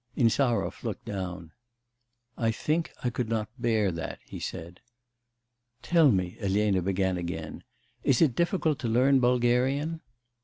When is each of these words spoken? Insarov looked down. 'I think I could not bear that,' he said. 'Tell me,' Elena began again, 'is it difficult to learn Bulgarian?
Insarov 0.15 0.83
looked 0.83 1.05
down. 1.05 1.51
'I 2.35 2.51
think 2.53 2.91
I 3.03 3.11
could 3.11 3.29
not 3.29 3.51
bear 3.61 3.91
that,' 3.91 4.17
he 4.25 4.39
said. 4.39 4.79
'Tell 5.83 6.09
me,' 6.09 6.37
Elena 6.39 6.81
began 6.81 7.17
again, 7.17 7.63
'is 8.03 8.19
it 8.19 8.35
difficult 8.35 8.79
to 8.79 8.87
learn 8.87 9.19
Bulgarian? 9.19 10.01